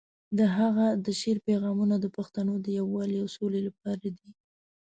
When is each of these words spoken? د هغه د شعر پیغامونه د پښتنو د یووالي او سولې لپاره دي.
د 0.37 0.39
هغه 0.57 0.87
د 1.05 1.07
شعر 1.19 1.37
پیغامونه 1.47 1.95
د 1.99 2.05
پښتنو 2.17 2.53
د 2.59 2.67
یووالي 2.79 3.17
او 3.23 3.27
سولې 3.35 3.61
لپاره 3.67 4.05
دي. 4.17 4.29